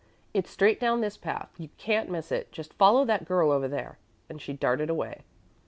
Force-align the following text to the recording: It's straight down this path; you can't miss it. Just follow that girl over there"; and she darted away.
It's 0.33 0.49
straight 0.49 0.79
down 0.79 1.01
this 1.01 1.15
path; 1.15 1.49
you 1.59 1.69
can't 1.77 2.09
miss 2.09 2.31
it. 2.31 2.51
Just 2.51 2.73
follow 2.73 3.05
that 3.05 3.23
girl 3.23 3.51
over 3.51 3.67
there"; 3.67 3.99
and 4.29 4.41
she 4.41 4.51
darted 4.51 4.89
away. 4.89 5.21